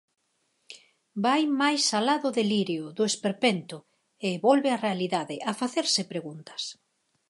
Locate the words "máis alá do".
1.61-2.29